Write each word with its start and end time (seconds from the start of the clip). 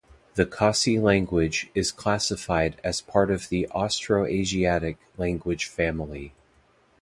The 0.33 0.47
Khasi 0.47 0.97
language 0.97 1.69
is 1.75 1.91
classified 1.91 2.81
as 2.83 3.01
part 3.01 3.29
of 3.29 3.49
the 3.49 3.67
Austroasiatic 3.71 4.97
language 5.15 5.65
family. 5.65 6.33